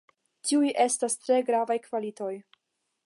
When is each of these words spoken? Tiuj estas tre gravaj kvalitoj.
Tiuj 0.51 0.71
estas 0.85 1.19
tre 1.25 1.37
gravaj 1.51 1.77
kvalitoj. 1.89 2.33